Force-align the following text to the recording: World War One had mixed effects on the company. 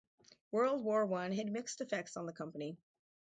World 0.49 0.83
War 0.83 1.05
One 1.05 1.31
had 1.31 1.45
mixed 1.45 1.79
effects 1.81 2.17
on 2.17 2.25
the 2.25 2.33
company. 2.33 2.75